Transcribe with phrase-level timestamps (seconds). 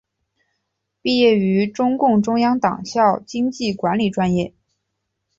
[1.03, 4.51] 毕业于中共中央党校经济管理专业。